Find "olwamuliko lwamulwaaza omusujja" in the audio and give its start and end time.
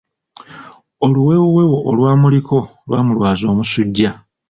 1.89-4.09